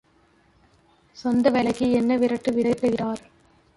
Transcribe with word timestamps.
சொந்த 1.17 1.49
வேலைக்கு 1.49 1.91
என்ன 1.91 2.17
விரட்டு 2.17 2.51
விரட்டுகிறார்? 2.51 3.21